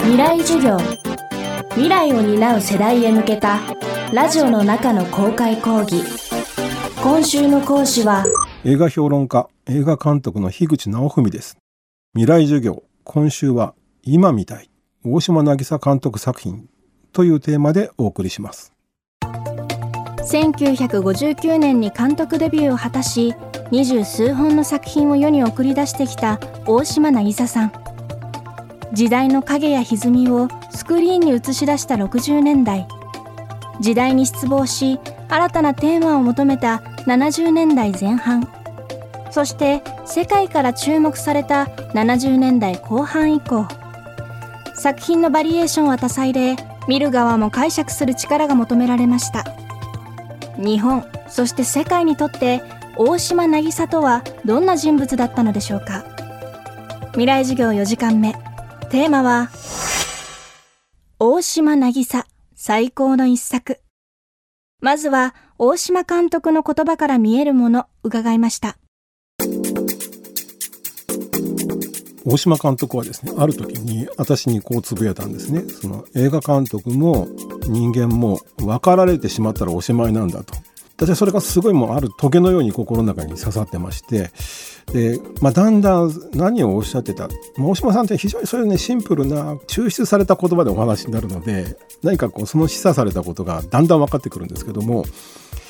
[0.00, 0.78] 未来授業。
[1.70, 3.60] 未来を担う世代へ向けた
[4.12, 6.02] ラジオの中の公開講義。
[7.02, 8.24] 今週の講師は
[8.64, 11.58] 映画評論家映画監督の樋口直文です。
[12.14, 14.70] 未来授業今週は今みたい
[15.04, 16.68] 大島渚監督作品
[17.12, 18.72] というテーマでお送りします。
[20.30, 23.34] 1959年に監督デビューを果たし
[23.70, 27.87] 二十数本の作品を世に送り出してきた大島渚さん
[28.92, 32.86] 時代の影や歪みをスクリーンに映し出した60年代。
[33.80, 38.48] 時代に失望し新たなテーマを求めた70年代前半。
[39.30, 41.64] そして世界から注目された
[41.94, 43.66] 70年代後半以降。
[44.74, 49.44] 作品のバリエーションは多彩で見る側も解釈する力が求められました。
[50.56, 52.62] 日本そして世界にとって
[52.96, 56.04] 大島渚とはどんな人物だったのでしょうか。
[57.12, 58.34] 未来授業4時間目。
[58.90, 59.50] テーマは
[61.18, 62.24] 大島渚
[62.54, 63.80] 最高の一作。
[64.80, 68.78] まずは大島監督の言葉から見えるもの伺いました。
[72.24, 75.64] 大島監督はですねある時に私にこうつぶやいたんですね。
[75.68, 77.28] その映画監督も
[77.66, 80.54] 人間も分かられてしまったらおしまいなんだと。
[81.00, 84.32] 私はそれがすごいもうあるトゲのように心の中に刺さってまして
[84.92, 95.04] で、まあ、だんだん何をおっしゃってた大島さんって非常にそういうねシンプルな抽出された言葉でお話になるので何かこうその示唆されたことがだんだん分かってくるんですけども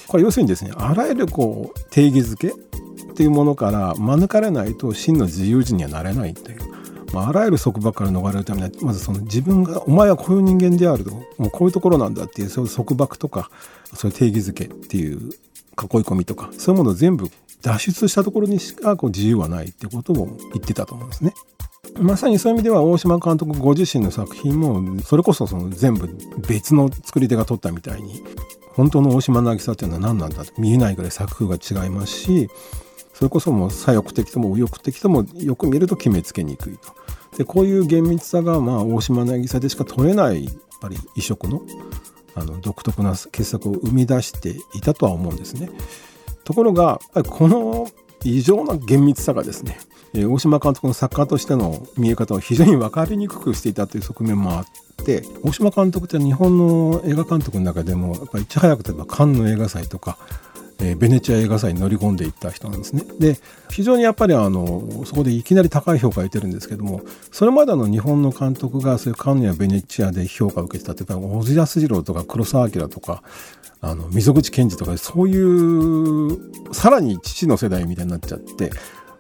[0.07, 6.68] これ要するにですねあらゆるこう定義づけっていうものから免れないと真の自由人にはなれないという。
[7.13, 13.51] まあ、あらゆる束縛から逃れるためにはまずその自分がお前はこういう人間であるともうこういうところなんだっていうそういう束縛とか
[13.95, 15.29] そういう定義づけっていう囲い
[16.03, 17.31] 込みとかそういうものを全部
[17.63, 21.35] 脱出したところにしかこう自由はないってことを言ってたと思うんですね。
[22.01, 26.09] まさにそういう意味では大島監督ご自身の作品もそれこそその全部
[26.47, 28.23] 別の作り手が撮ったみたいに
[28.75, 32.49] 本当の大島渚っていうのは何なんだ見えないぐらい作風が違いますし
[33.19, 36.95] それこそもう左翼的とも右翼的ともよく見ると決めつけにくいと。
[37.37, 41.63] でこういう厳密さがまあ大島渚でしか取れないやっぱり異色の
[42.37, 45.69] あの独特な傑作を生み出していたとは思うんですね。
[46.45, 47.89] ところがこの
[48.23, 49.81] 異常な厳密さがですね
[50.15, 54.65] 大島監督の作家としての見え方を非常に分かりにくくしていたという側面もあっ
[55.05, 60.19] て大島監督って日本の映画監督の中でもやっぱりいち早く例えばカンヌ映画祭とか
[60.81, 63.03] え、ベネチア映画祭に乗り込んでいった人なんですね。
[63.19, 63.37] で
[63.71, 67.03] 非常にやっぱりあのそこでいきなり高い評価を得てるんですけども
[67.33, 73.23] それまでの日本の監督がそういうカンヌやベネチアで評価を受けてたってやっぱり小津安二郎とか黒澤明とか
[73.81, 78.71] あの溝口健二とかそういうさらに父の世代みたいになっちゃって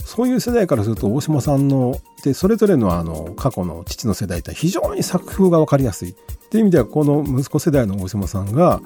[0.04, 6.14] そういう世代からすると大島さんのでそれぞれのあの過去の父の世代って非常に作風が分かりやすいっ
[6.50, 8.80] ていう意味ではこの息子世代の大島さんが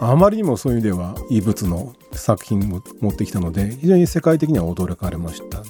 [0.00, 5.66] あまりにもそういう意味では異物の作品を持ってきたので非常に世界的には驚かれましたね。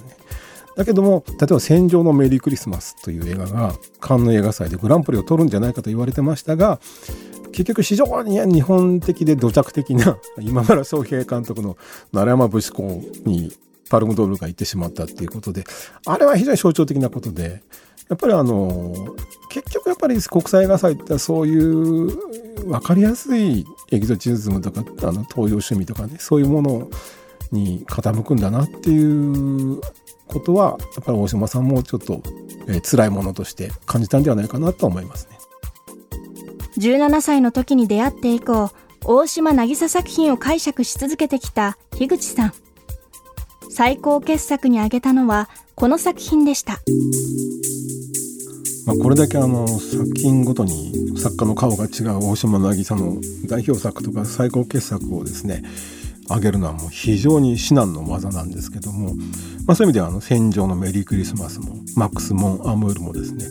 [0.75, 6.79] だけども例えば「戦場のメリークリスマス」という映画がカンヌ映画祭でグランプリを取るんじゃないかと言われてましたが
[7.51, 11.75] 結局非常に日本的で土着的な 今村翔平監督の
[12.13, 12.83] 奈良山節子
[13.25, 13.51] に
[13.89, 15.65] パルムドールが行ってしまったっていうことで
[16.05, 17.61] あれは非常に象徴的なことで
[18.07, 19.15] やっぱりあの
[19.51, 26.89] 結局やっぱり国際映画祭ってそういう分かりやすいエキゾチズムとかあの東洋趣味とかねそういうもの
[27.51, 29.81] に傾くんだなっていう
[30.27, 32.21] ことはやっぱり大島さんもちょっと、
[32.67, 35.37] えー、辛いものとして感じたんではないかなと思いますね。
[36.77, 38.71] 17歳の時に出会って以降
[39.03, 42.53] 大島渚作品を解釈し続けてきた樋口さん
[43.69, 46.79] 最高傑作に挙げたのはこの作品でした。
[48.91, 55.63] まあ、これだけあの作品ごとに作家の顔が違う大島渚の代表作とか最高傑作をですね
[56.25, 59.15] 挙げるのはもう非常に至難の技なんですけども、
[59.65, 63.45] まあ、そういう意味ではあの「戦場のメリークリスマス」もマックス・モン・アムールもですね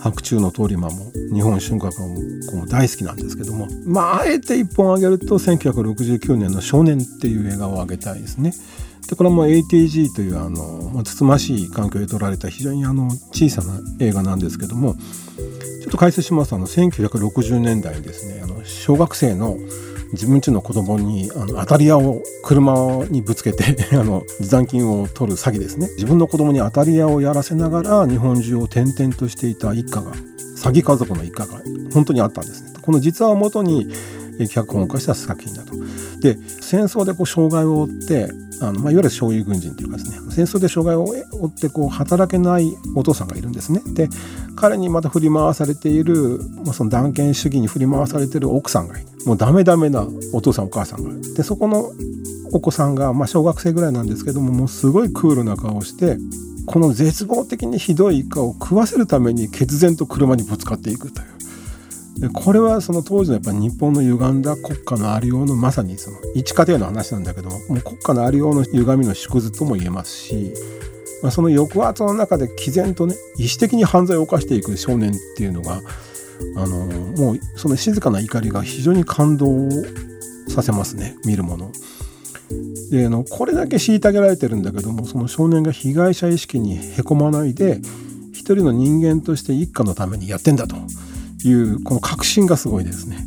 [0.00, 8.54] 白昼の通り魔も日本春夏も大好きなんですけどもまああえて一本挙げると1969年の「少年」っていう映画を挙げたいですね。
[9.08, 19.56] でこれも ATG というあのつつましい環境で撮られた非常にあの小さな映画なんですけどもちょっと解説しますとあの1960年代にですねあの小学生の
[20.12, 25.88] 自分ちの子供にあの当たり屋を車にぶつけて あの持参金を取る詐欺ですね。
[25.96, 30.12] 自分の子供に当たり屋をやらせながら日本中を転々としていた一家が
[30.56, 31.60] 詐欺家族の一家が
[31.92, 32.70] 本当にあったんですね。
[32.80, 33.86] この実話をもとに
[34.46, 35.74] 脚本を化した作品だと
[36.20, 38.28] で戦争でこう障害を負って
[38.60, 43.80] あの、まあ、いわゆる傷痍軍人というかですね戦争で障害を負ってこう働けないお父さんがいるんですね。
[43.94, 44.08] で
[44.54, 51.34] 彼にまた振り回されている、まあ、その断権主義に振り回されている奥さんがいるもうダメダメなお父さんお母さんがいる。
[51.34, 51.90] でそこの
[52.52, 56.16] お子さんが、まあ、小学生ぐらいなんですけどももうすごいクールな顔をして
[56.66, 61.28] この絶望的にひどいイカを食わせるために決然と車にぶつかっていくという。
[62.20, 70.52] でこれはその当時のやっぱ日本の歪んだ国家のありようのまさにその一家庭の話なんだけどももう国家のありようの歪みの縮図とも言えますし、
[71.22, 75.80] まあ、その抑圧の中で毅然とね意思的に犯罪を犯していく少年っていうのが
[76.56, 79.68] あのもうその静かな怒りが非常に感動
[80.48, 81.70] させますね見るもの。
[82.90, 87.80] であのこれだけ虐げられてるんだけどもその少年が被害者意識にへこまないで
[88.32, 90.76] 一人の人間として一家のためにやってんだと
[91.44, 93.18] いうこの確信がすごいですね。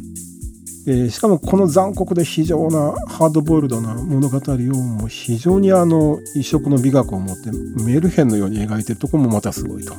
[0.85, 7.51] でしかもこの残酷で非常なハードボイルドな物語をもう非常にあの異色の美学を持って
[7.83, 9.93] メルヘンのように描いてるところもまたすごいと。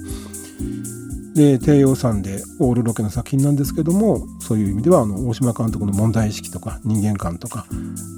[1.35, 7.67] で低予算でオールロケの作品なんですけどもそういう意味ではあの大島監督の問題意識とか人間観とか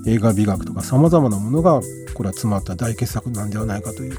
[0.06, 1.80] 映画美学とかさまざまなものが
[2.14, 4.18] これは詰まった大傑作なんではないかという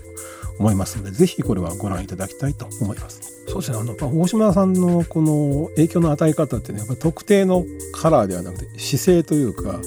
[0.59, 3.35] 思いますのでぜひこれはご覧いただきたいと思います。
[3.47, 7.63] そうですねあの大島さんのこの影響の与え方っていうのはやっぱ特定の
[7.93, 9.79] カラーではなくて姿勢というか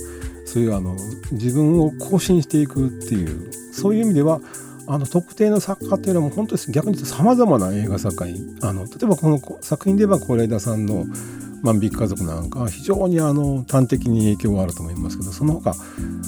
[0.45, 0.97] そういうあの
[1.33, 4.41] 自分を更新していくっていうそういう意味では
[4.91, 11.05] あの特定の作家っていうのも本当に逆に言うとさまざまな映画作家にあの例えばこの作品で言えば是枝さんの
[11.63, 15.75] 「万引き家族」なんかは非常にあの端的に影響があると思いますけどその他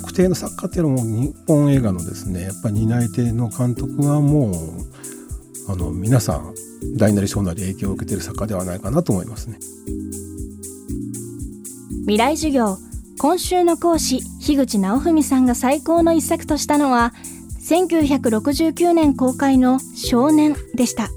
[0.02, 6.54] 特定の作家っていうのも日本映画のですねやっぱり担い手の監督はもうあの皆さん
[6.96, 9.58] 大なり小なり影響を受けている作家ではないかなと思いますね。
[12.02, 12.76] 未来授業
[13.18, 17.12] 今週の講師樋口直文さんが最高の一作としたのは
[17.70, 21.08] 1969年公開の少年でした。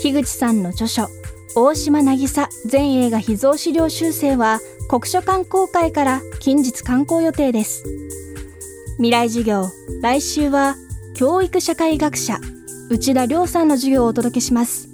[0.00, 1.08] 樋口さんの著書
[1.56, 7.82] 大島渚全映画秘蔵資料修正は国書館公開から近日刊行予定です。
[8.98, 9.66] 未来授業
[10.02, 10.76] 来週は
[11.16, 12.38] 教育社会学者
[12.88, 14.93] 内田亮さんの授業をお届けします。